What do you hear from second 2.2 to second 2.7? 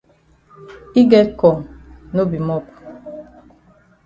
be mop.